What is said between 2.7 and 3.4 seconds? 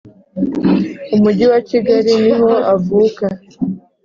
avuka.